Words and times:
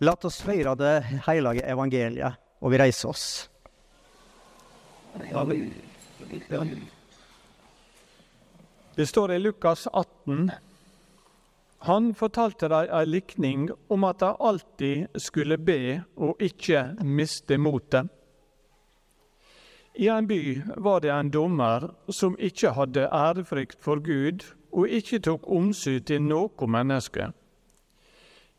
La 0.00 0.14
oss 0.14 0.42
feire 0.42 0.76
det 0.78 1.22
hellige 1.26 1.64
evangeliet, 1.66 2.38
og 2.62 2.70
vi 2.70 2.78
reiser 2.78 3.10
oss. 3.10 3.24
Det 8.94 9.06
står 9.06 9.32
i 9.34 9.38
Lukas 9.42 9.88
18. 9.90 10.52
Han 11.88 12.14
fortalte 12.14 12.68
dem 12.70 12.92
en 12.94 13.10
likning 13.10 13.66
om 13.90 14.06
at 14.06 14.20
de 14.22 14.30
alltid 14.38 15.18
skulle 15.18 15.58
be 15.58 16.02
og 16.16 16.38
ikke 16.42 16.84
miste 17.02 17.58
motet. 17.58 18.06
I 19.98 20.06
en 20.14 20.26
by 20.30 20.40
var 20.76 21.02
det 21.02 21.10
en 21.10 21.30
dommer 21.34 21.88
som 22.14 22.36
ikke 22.38 22.70
hadde 22.76 23.08
ærefrykt 23.10 23.82
for 23.82 23.98
Gud 23.98 24.46
og 24.70 24.86
ikke 24.94 25.18
tok 25.26 25.46
omsyn 25.50 26.04
til 26.06 26.22
noe 26.22 26.70
menneske. 26.70 27.32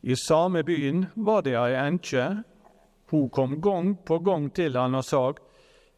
I 0.01 0.15
samme 0.15 0.63
byen 0.63 1.05
var 1.15 1.41
det 1.41 1.57
ei 1.59 1.75
enkje. 1.75 2.43
Hun 3.11 3.29
kom 3.29 3.61
gang 3.61 3.95
på 4.05 4.19
gang 4.19 4.49
til 4.55 4.77
han 4.77 4.95
og 4.95 5.05
sa, 5.05 5.23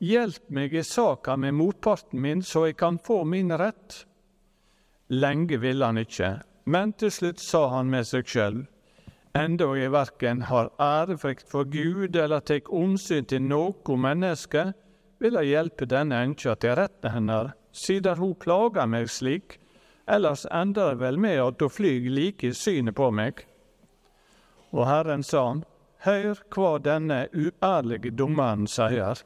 Hjelp 0.01 0.47
meg 0.49 0.73
i 0.73 0.81
saka 0.81 1.35
med 1.37 1.53
motparten 1.53 2.21
min, 2.21 2.39
så 2.41 2.65
jeg 2.65 2.77
kan 2.79 2.97
få 2.97 3.19
min 3.23 3.53
rett. 3.53 4.07
Lenge 5.13 5.59
ville 5.61 5.85
han 5.85 6.01
ikke, 6.01 6.39
men 6.65 6.93
til 6.97 7.11
slutt 7.13 7.43
sa 7.43 7.67
han 7.75 7.91
med 7.93 8.07
seg 8.09 8.25
sjøl, 8.25 8.63
enda 9.37 9.67
jeg 9.77 9.91
verken 9.93 10.41
har 10.49 10.71
ærefrykt 10.81 11.45
for 11.51 11.69
Gud 11.69 12.15
eller 12.15 12.41
tek 12.41 12.71
omsyn 12.73 13.29
til 13.29 13.45
noe 13.45 13.97
menneske, 14.07 14.71
vil 15.21 15.37
jeg 15.37 15.51
hjelpe 15.51 15.85
denne 15.85 16.23
enkja 16.25 16.55
til 16.57 16.73
retten 16.79 17.13
hennes, 17.13 17.53
siden 17.71 18.17
hun 18.17 18.33
plager 18.41 18.89
meg 18.89 19.05
slik, 19.05 19.59
ellers 20.09 20.47
ender 20.49 20.95
det 20.95 21.03
vel 21.03 21.21
med 21.21 21.37
at 21.45 21.61
hun 21.61 21.69
flyr 21.77 22.09
like 22.09 22.49
i 22.49 22.57
synet 22.57 22.97
på 22.97 23.11
meg. 23.13 23.45
Og 24.71 24.87
Herren 24.87 25.23
sa, 25.23 25.45
Hør 26.01 26.39
hva 26.49 26.77
denne 26.81 27.27
uærlige 27.37 28.09
dommeren 28.17 28.65
sier. 28.65 29.19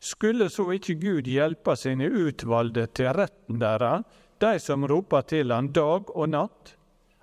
Skulle 0.00 0.46
så 0.48 0.68
ikke 0.76 0.94
Gud 1.00 1.26
hjelpe 1.28 1.74
sine 1.76 2.06
utvalgte 2.06 2.86
til 2.94 3.10
retten 3.16 3.58
deres, 3.60 4.04
de 4.40 4.52
som 4.62 4.86
roper 4.88 5.26
til 5.28 5.52
han 5.52 5.72
dag 5.74 6.12
og 6.14 6.30
natt? 6.30 6.76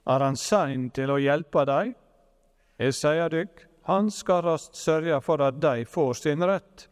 Er 0.08 0.24
han 0.24 0.36
sein 0.36 0.90
til 0.92 1.12
å 1.12 1.18
hjelpe 1.18 1.64
dem? 1.68 1.96
Jeg 2.78 2.94
sier 2.94 3.32
dykk, 3.34 3.64
han 3.88 4.12
skal 4.12 4.44
raskt 4.44 4.76
sørge 4.76 5.22
for 5.24 5.42
at 5.42 5.62
de 5.64 5.88
får 5.88 6.14
sin 6.20 6.44
rett. 6.44 6.90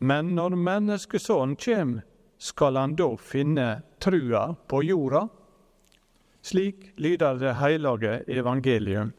Men 0.00 0.34
når 0.34 0.56
Menneskesonen 0.56 1.54
kjem, 1.60 2.00
skal 2.38 2.76
han 2.76 2.96
da 2.96 3.10
finne 3.20 3.68
trua 4.00 4.48
på 4.68 4.82
jorda? 4.88 5.26
Slik 6.42 6.92
lyder 6.96 7.38
det 7.40 7.54
hellige 7.60 8.18
evangelium. 8.32 9.12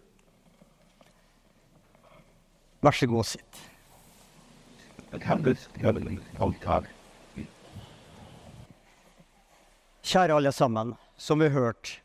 Vær 2.82 2.94
så 2.94 3.08
god, 3.10 3.26
sitt. 3.26 3.64
Kjære 10.08 10.36
alle 10.38 10.52
sammen, 10.54 10.94
som 11.18 11.42
vi 11.42 11.50
har 11.50 11.56
hørt, 11.56 11.98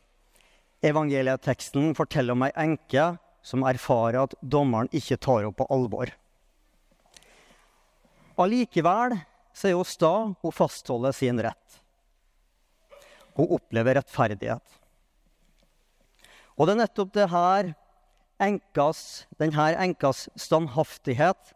evangelieteksten 0.83 1.93
forteller 1.95 2.35
om 2.35 2.47
ei 2.47 2.51
enke 2.65 3.05
som 3.45 3.63
erfarer 3.67 4.23
at 4.23 4.33
dommeren 4.41 4.89
ikke 4.95 5.19
tar 5.21 5.43
henne 5.43 5.55
på 5.55 5.67
alvor. 5.71 6.09
Allikevel 8.39 9.19
så 9.53 9.69
er 9.69 9.77
hun 9.77 9.87
sta, 9.87 10.13
hun 10.41 10.55
fastholder 10.55 11.13
sin 11.13 11.41
rett. 11.43 11.77
Hun 13.37 13.51
opplever 13.59 13.99
rettferdighet. 13.99 14.79
Og 16.57 16.65
det 16.65 16.73
er 16.73 16.81
nettopp 16.81 17.13
det 17.13 17.29
her 17.29 17.73
enkas, 18.45 19.25
denne 19.39 19.71
enkas 19.83 20.27
standhaftighet 20.39 21.53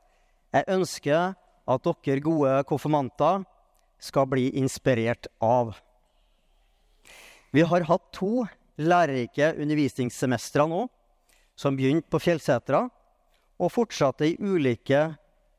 jeg 0.55 0.67
ønsker 0.71 1.35
at 1.67 1.88
dere 2.07 2.23
gode 2.23 2.53
konfirmanter 2.69 3.43
skal 3.99 4.27
bli 4.30 4.47
inspirert 4.59 5.27
av. 5.43 5.75
Vi 7.52 7.64
har 7.65 7.87
hatt 7.89 8.09
to 8.15 8.45
lærerike 8.77 9.53
undervisningssemestre 9.58 10.67
nå, 10.70 10.86
som 11.58 11.77
begynte 11.77 12.09
på 12.14 12.21
Fjellsetra, 12.21 12.86
og 13.58 13.73
fortsatte 13.73 14.27
i 14.27 14.36
ulike 14.37 15.08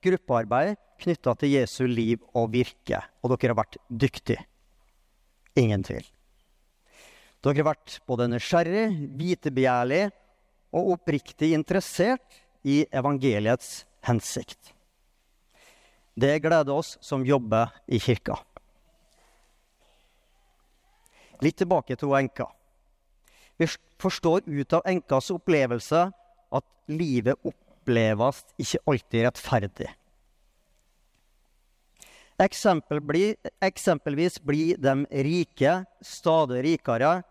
gruppearbeid 0.04 0.76
knytta 1.02 1.34
til 1.40 1.56
Jesu 1.56 1.82
liv 1.90 2.22
og 2.38 2.52
virke. 2.54 3.00
Og 3.22 3.34
dere 3.34 3.52
har 3.52 3.58
vært 3.58 3.80
dyktige. 3.90 4.44
Ingen 5.58 5.82
tvil. 5.86 6.06
Dere 7.42 7.58
har 7.60 7.70
vært 7.72 7.98
både 8.06 8.28
nysgjerrig, 8.30 8.86
vitebegjærlig 9.18 10.08
og 10.74 10.94
oppriktig 10.96 11.52
interessert 11.56 12.42
i 12.64 12.82
evangeliets 12.92 13.84
hensikt. 14.06 14.74
Det 16.18 16.40
gleder 16.42 16.74
oss 16.74 16.96
som 17.00 17.24
jobber 17.26 17.70
i 17.86 18.00
kirka. 18.02 18.36
Litt 21.38 21.60
tilbake 21.60 21.94
til 21.94 22.14
enka. 22.18 22.48
Vi 23.58 23.68
forstår 24.02 24.42
ut 24.46 24.74
av 24.74 24.86
enkas 24.86 25.30
opplevelse 25.34 26.08
at 26.58 26.66
livet 26.90 27.38
oppleves 27.46 28.42
ikke 28.58 28.82
alltid 28.90 29.26
rettferdig. 29.28 29.88
Eksempel 32.38 33.00
blir, 33.02 33.34
eksempelvis 33.62 34.38
blir 34.46 34.78
de 34.78 34.94
rike 35.26 35.72
stadig 36.06 36.62
rikere, 36.66 37.22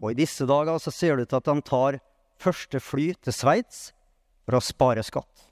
og 0.00 0.12
i 0.12 0.20
disse 0.22 0.46
dager 0.48 0.78
så 0.80 0.92
ser 0.94 1.16
det 1.16 1.26
ut 1.26 1.34
til 1.34 1.40
at 1.40 1.50
de 1.50 1.64
tar 1.68 1.98
første 2.38 2.80
fly 2.82 3.12
til 3.22 3.34
Sveits 3.34 3.88
for 4.46 4.58
å 4.58 4.64
spare 4.64 5.04
skatt. 5.06 5.46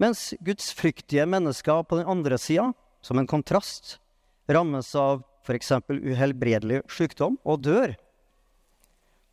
Mens 0.00 0.30
gudsfryktige 0.40 1.26
mennesker 1.28 1.82
på 1.84 2.00
den 2.00 2.08
andre 2.08 2.38
sida, 2.40 2.70
som 3.04 3.20
en 3.20 3.28
kontrast, 3.28 3.98
rammes 4.48 4.94
av 4.96 5.22
f.eks. 5.44 5.72
uhelbredelig 5.88 6.82
sykdom 6.90 7.36
og 7.44 7.60
dør. 7.64 7.94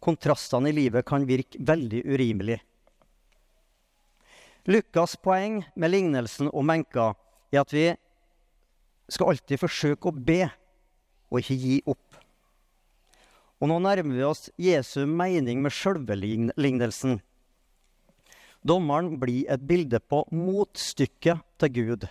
Kontrastene 0.04 0.72
i 0.72 0.76
livet 0.76 1.08
kan 1.08 1.26
virke 1.28 1.60
veldig 1.64 2.04
urimelig. 2.06 2.60
Lukas' 4.68 5.16
poeng 5.24 5.62
med 5.80 5.94
lignelsen 5.94 6.52
om 6.52 6.70
enka 6.70 7.14
er 7.54 7.62
at 7.64 7.72
vi 7.72 7.88
skal 9.08 9.32
alltid 9.32 9.62
forsøke 9.62 10.12
å 10.12 10.16
be, 10.16 10.42
og 11.32 11.40
ikke 11.40 11.56
gi 11.56 11.78
opp. 11.88 12.20
Og 13.58 13.72
nå 13.72 13.80
nærmer 13.82 14.14
vi 14.14 14.26
oss 14.26 14.52
Jesu 14.62 15.08
mening 15.10 15.64
med 15.64 15.74
sjølve 15.74 16.18
lignelsen. 16.18 17.18
Dommeren 18.68 19.16
blir 19.22 19.48
et 19.50 19.64
bilde 19.66 20.00
på 20.02 20.24
motstykket 20.34 21.42
til 21.62 21.74
Gud. 21.74 22.08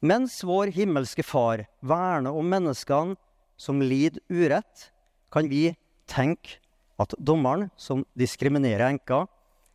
Mens 0.00 0.38
vår 0.48 0.72
himmelske 0.72 1.22
Far 1.26 1.66
verner 1.84 2.32
om 2.32 2.46
menneskene 2.48 3.18
som 3.60 3.82
lider 3.84 4.22
urett, 4.32 4.88
kan 5.30 5.46
vi 5.50 5.74
tenke 6.08 6.56
at 7.00 7.12
dommeren 7.20 7.68
som 7.76 8.06
diskriminerer 8.18 8.88
enka, 8.88 9.26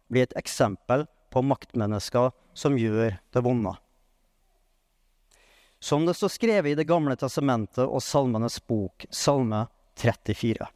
blir 0.09 0.25
et 0.25 0.35
eksempel 0.37 1.05
på 1.33 1.45
maktmennesker 1.45 2.33
som 2.57 2.75
gjør 2.77 3.19
det 3.33 3.45
vonde. 3.45 3.75
Som 5.80 6.06
det 6.06 6.16
står 6.18 6.31
skrevet 6.34 6.72
i 6.72 6.75
Det 6.75 6.88
gamle 6.88 7.16
testamentet 7.19 7.86
og 7.86 8.02
Salmenes 8.02 8.59
bok, 8.68 9.06
Salme 9.12 9.68
34. 10.00 10.68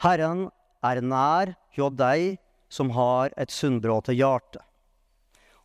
Herren 0.00 0.46
er 0.86 1.00
nær 1.04 1.54
hjå 1.76 1.90
deg 1.92 2.38
som 2.72 2.92
har 2.96 3.34
et 3.40 3.52
sunnbråte 3.52 4.14
hjerte, 4.16 4.62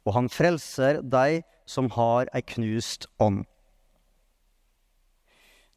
og 0.04 0.18
han 0.18 0.30
frelser 0.32 1.00
deg 1.02 1.44
som 1.70 1.90
har 1.96 2.30
ei 2.36 2.42
knust 2.46 3.08
ånd. 3.22 3.46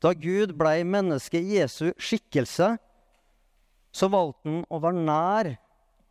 Da 0.02 0.12
Gud 0.14 0.54
blei 0.58 0.82
menneske 0.86 1.40
i 1.40 1.58
Jesu 1.58 1.90
skikkelse, 1.98 2.76
så 3.90 4.10
valgte 4.12 4.46
han 4.46 4.60
å 4.70 4.78
være 4.82 5.06
nær 5.06 5.52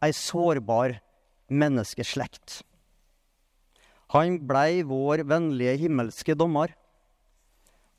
ei 0.04 0.12
sårbar 0.16 0.98
menneskeslekt. 1.48 2.62
Han 4.16 4.40
blei 4.48 4.84
vår 4.88 5.26
vennlige 5.28 5.76
himmelske 5.84 6.36
dommer, 6.38 6.72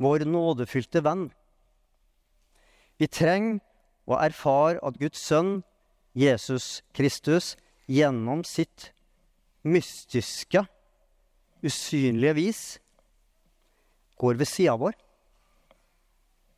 vår 0.01 0.25
nådefylte 0.25 1.03
venn. 1.05 1.27
Vi 2.97 3.09
trenger 3.13 3.61
å 4.09 4.17
erfare 4.17 4.81
at 4.83 4.97
Guds 5.01 5.21
sønn, 5.21 5.61
Jesus 6.17 6.81
Kristus, 6.97 7.57
gjennom 7.89 8.41
sitt 8.45 8.91
mystiske, 9.69 10.65
usynlige 11.65 12.35
vis 12.39 12.63
går 14.19 14.39
ved 14.39 14.49
sida 14.51 14.77
vår 14.79 14.97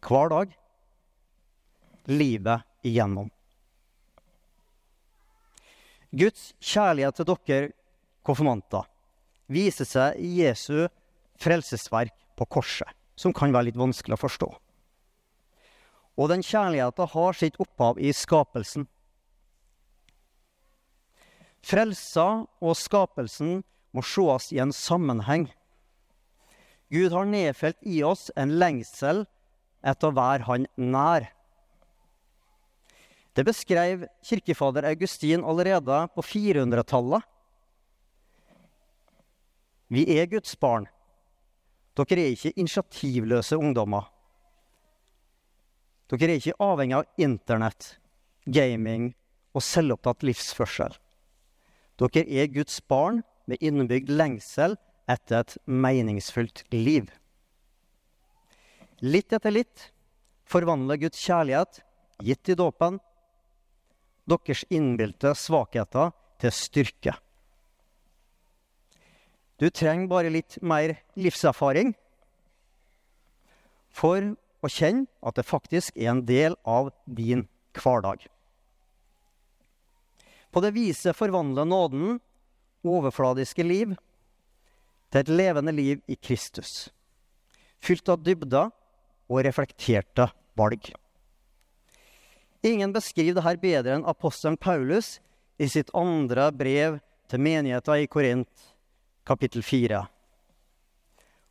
hver 0.01 0.31
dag, 0.33 0.55
livet 2.09 2.87
igjennom. 2.87 3.29
Guds 6.11 6.51
kjærlighet 6.59 7.21
til 7.21 7.29
dere 7.29 7.69
konfirmanter 8.27 8.90
viser 9.51 9.89
seg 9.89 10.19
i 10.23 10.31
Jesu 10.45 10.89
frelsesverk 11.41 12.15
på 12.39 12.47
korset, 12.47 12.89
som 13.19 13.35
kan 13.37 13.53
være 13.53 13.71
litt 13.71 13.81
vanskelig 13.81 14.17
å 14.17 14.23
forstå. 14.23 14.51
Og 16.21 16.29
den 16.33 16.45
kjærligheten 16.45 17.13
har 17.15 17.37
sitt 17.37 17.57
opphav 17.63 18.01
i 18.01 18.13
skapelsen. 18.17 18.87
Frelsa 21.65 22.45
og 22.61 22.77
skapelsen 22.79 23.61
må 23.97 24.05
sees 24.07 24.51
i 24.55 24.61
en 24.63 24.73
sammenheng. 24.75 25.49
Gud 26.91 27.13
har 27.15 27.29
nedfelt 27.29 27.79
i 27.87 28.01
oss 28.03 28.31
en 28.39 28.57
lengsel 28.59 29.25
etter 29.87 30.11
å 30.11 30.17
være 30.17 30.47
Han 30.49 30.67
nær. 30.77 31.29
Det 33.37 33.45
beskrev 33.47 34.09
kirkefader 34.27 34.89
Augustin 34.91 35.45
allerede 35.47 36.03
på 36.17 36.25
400-tallet. 36.27 37.23
Vi 39.91 40.05
er 40.15 40.29
Guds 40.31 40.55
barn. 40.55 40.87
Dere 41.99 42.23
er 42.23 42.35
ikke 42.37 42.55
initiativløse 42.55 43.59
ungdommer. 43.59 44.07
Dere 46.11 46.31
er 46.31 46.39
ikke 46.39 46.59
avhengig 46.63 47.01
av 47.01 47.23
Internett, 47.23 47.97
gaming 48.47 49.11
og 49.55 49.65
selvopptatt 49.67 50.23
livsførsel. 50.27 50.95
Dere 51.99 52.23
er 52.23 52.53
Guds 52.55 52.79
barn 52.87 53.25
med 53.51 53.59
innebygd 53.59 54.13
lengsel 54.15 54.77
etter 55.11 55.43
et 55.43 55.57
meningsfullt 55.67 56.63
liv. 56.71 57.11
Litt 59.03 59.35
etter 59.35 59.55
litt 59.55 59.89
forvandler 60.51 61.01
Guds 61.03 61.19
kjærlighet, 61.19 61.83
gitt 62.23 62.53
i 62.53 62.57
dåpen, 62.59 63.01
deres 64.31 64.63
innbilte 64.71 65.35
svakheter 65.35 66.15
til 66.39 66.55
styrke. 66.55 67.17
Du 69.61 69.69
trenger 69.69 70.09
bare 70.09 70.33
litt 70.33 70.57
mer 70.65 70.95
livserfaring 71.21 71.93
for 73.93 74.33
å 74.65 74.71
kjenne 74.73 75.09
at 75.21 75.37
det 75.37 75.45
faktisk 75.45 75.97
er 76.01 76.15
en 76.15 76.23
del 76.25 76.57
av 76.65 76.89
din 77.05 77.45
hverdag. 77.77 78.25
På 80.51 80.63
det 80.65 80.73
viset 80.75 81.17
forvandler 81.17 81.69
nåden 81.69 82.17
overfladiske 82.87 83.67
liv 83.67 83.93
til 85.13 85.21
et 85.21 85.33
levende 85.33 85.75
liv 85.77 86.01
i 86.09 86.17
Kristus, 86.17 86.89
fylt 87.85 88.09
av 88.09 88.25
dybder 88.25 88.73
og 89.31 89.45
reflekterte 89.45 90.31
valg. 90.59 90.89
Ingen 92.65 92.93
beskriver 92.97 93.41
dette 93.41 93.61
bedre 93.61 93.99
enn 93.99 94.09
apostelen 94.09 94.59
Paulus 94.61 95.19
i 95.61 95.69
sitt 95.69 95.93
andre 95.97 96.49
brev 96.53 96.99
til 97.31 97.45
menigheten 97.45 98.03
i 98.03 98.09
Korint, 98.11 98.70
kapittel 99.31 99.63
4. 99.63 100.07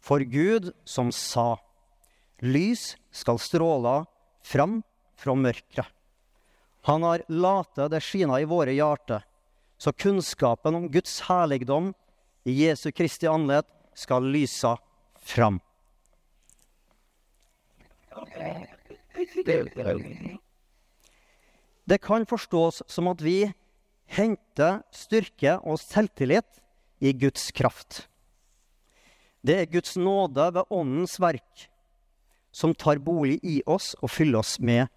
For 0.04 0.20
Gud 0.20 0.74
som 0.84 1.14
sa, 1.16 1.56
lys 2.44 2.98
skal 3.16 3.40
stråle 3.40 4.02
fram 4.44 4.81
fra 5.16 5.36
mørket. 5.36 5.88
Han 6.90 7.08
har 7.08 7.24
late 7.31 7.88
det 7.92 8.02
skina 8.04 8.42
i 8.42 8.48
våre 8.50 8.76
hjerter, 8.76 9.24
så 9.80 9.96
kunnskapen 9.96 10.76
om 10.76 10.90
Guds 10.92 11.22
herligdom 11.30 11.94
i 12.44 12.58
Jesu 12.66 12.92
Kristi 12.92 13.31
andlet 13.31 13.68
skal 13.96 14.28
lyse 14.28 14.76
fram. 15.16 15.64
Det 21.88 22.04
kan 22.04 22.28
forstås 22.28 22.84
som 22.92 23.08
at 23.08 23.22
vi 23.24 23.44
henter 24.20 24.81
styrke 24.92 25.62
og 25.64 25.80
selvtillit 25.80 26.60
i 27.00 27.13
Guds 27.13 27.51
kraft. 27.56 28.06
Det 29.42 29.56
er 29.56 29.72
Guds 29.72 29.96
nåde 29.98 30.50
ved 30.54 30.68
Åndens 30.69 31.19
verk 31.19 31.69
som 32.51 32.74
tar 32.75 33.00
bolig 33.00 33.40
i 33.44 33.62
oss 33.66 33.94
og 34.01 34.12
fyller 34.12 34.42
oss 34.42 34.57
med 34.60 34.90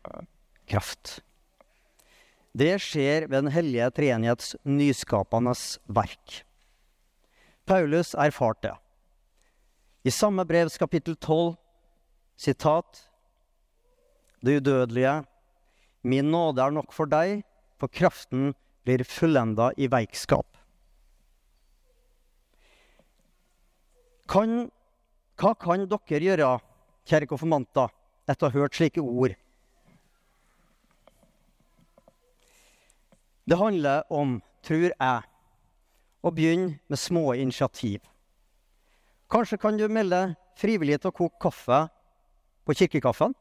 kraft. 0.69 1.20
Det 2.52 2.75
skjer 2.84 3.28
ved 3.28 3.44
Den 3.44 3.52
hellige 3.52 3.90
treenighets 3.96 4.56
nyskapende 4.64 5.54
verk. 5.87 6.43
Paulus 7.64 8.14
erfarte 8.14 8.69
det. 8.69 8.76
I 10.05 10.10
samme 10.10 10.44
brevs 10.44 10.76
kapittel 10.78 11.16
12, 11.16 11.55
sitat 12.37 13.08
Det 14.43 14.58
udødelige, 14.58 15.22
min 16.02 16.31
nåde 16.31 16.60
er 16.60 16.75
nok 16.75 16.93
for 16.93 17.06
deg, 17.06 17.44
for 17.78 17.87
kraften 17.87 18.56
blir 18.82 19.05
fullenda 19.06 19.70
i 19.78 19.87
veikskap. 19.87 20.46
Kan, 24.32 24.70
hva 25.37 25.50
kan 25.61 25.82
dere 25.84 26.25
gjøre, 26.25 26.46
kjære 27.05 27.26
konfirmanter, 27.29 27.90
etter 28.25 28.46
å 28.46 28.49
ha 28.49 28.62
hørt 28.62 28.76
slike 28.79 29.02
ord? 29.05 29.34
Det 33.44 33.58
handler 33.61 34.06
om, 34.08 34.38
tror 34.64 34.87
jeg, 34.88 35.26
å 36.25 36.31
begynne 36.32 36.79
med 36.88 37.00
små 37.02 37.34
initiativ. 37.37 38.00
Kanskje 39.29 39.58
kan 39.61 39.76
du 39.76 39.84
melde 39.93 40.20
frivillig 40.56 41.02
til 41.02 41.11
å 41.11 41.17
koke 41.19 41.40
kaffe 41.43 41.81
på 42.64 42.76
kirkekaffen? 42.79 43.34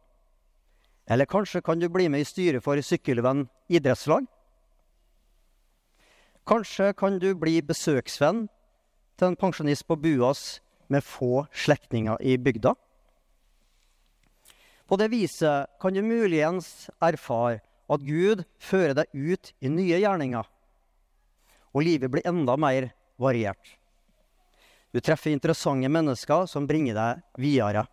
Eller 1.07 1.29
kanskje 1.29 1.61
kan 1.63 1.79
du 1.79 1.87
bli 1.87 2.09
med 2.11 2.25
i 2.25 2.27
styret 2.27 2.65
for 2.65 2.79
Sykkylven 2.83 3.45
idrettslag? 3.71 4.27
Kanskje 6.47 6.89
kan 6.99 7.15
du 7.21 7.29
bli 7.39 7.61
besøksvenn 7.63 8.43
til 9.15 9.29
en 9.29 9.39
pensjonist 9.39 9.87
på 9.87 9.95
Buas 9.95 10.59
med 10.91 11.05
få 11.05 11.45
slektninger 11.55 12.21
i 12.21 12.37
bygda? 12.37 12.75
På 14.91 14.97
det 14.99 15.07
viset 15.07 15.71
kan 15.79 15.95
du 15.95 16.01
muligens 16.03 16.89
erfare 16.99 17.61
at 17.91 18.03
Gud 18.03 18.43
fører 18.59 18.95
deg 18.95 19.11
ut 19.15 19.51
i 19.63 19.71
nye 19.71 19.99
gjerninger, 20.03 20.47
og 21.71 21.85
livet 21.87 22.11
blir 22.11 22.27
enda 22.27 22.57
mer 22.59 22.89
variert. 23.19 23.77
Du 24.91 24.99
treffer 24.99 25.31
interessante 25.31 25.87
mennesker 25.87 26.47
som 26.51 26.67
bringer 26.67 26.97
deg 26.97 27.21
videre. 27.39 27.85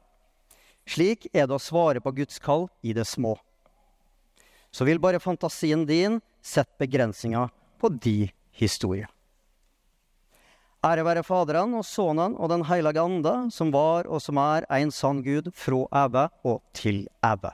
Slik 0.89 1.29
er 1.31 1.47
det 1.47 1.55
å 1.55 1.63
svare 1.63 2.03
på 2.03 2.15
Guds 2.17 2.41
kall 2.43 2.67
i 2.83 2.95
det 2.97 3.07
små. 3.07 3.37
Så 4.75 4.87
vil 4.89 4.99
bare 4.99 5.23
fantasien 5.23 5.87
din 5.87 6.19
sette 6.43 6.75
begrensninger 6.83 7.47
på 7.79 7.93
de 7.95 8.33
historie. 8.59 9.07
Ære 10.87 11.03
være 11.03 11.25
Faderen 11.27 11.73
og 11.75 11.83
Sønnen 11.83 12.37
og 12.39 12.53
Den 12.53 12.63
hellige 12.69 13.03
ande, 13.03 13.33
som 13.51 13.73
var 13.75 14.07
og 14.07 14.21
som 14.23 14.39
er 14.39 14.63
en 14.77 14.93
sann 14.95 15.25
Gud 15.27 15.51
fra 15.51 15.81
evig 16.05 16.29
og 16.47 16.61
til 16.71 17.01
evig. 17.19 17.51